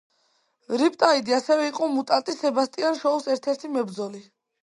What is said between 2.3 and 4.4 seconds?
სებასტიან შოუს ერთ-ერთი მებრძოლი.